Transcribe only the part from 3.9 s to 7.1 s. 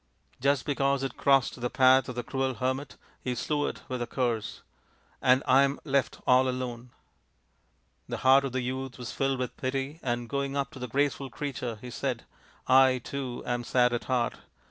a curse! And I am left all alone!"